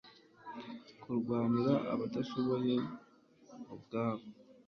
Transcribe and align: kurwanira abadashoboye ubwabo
kurwanira 1.01 1.73
abadashoboye 1.93 2.75
ubwabo 3.75 4.25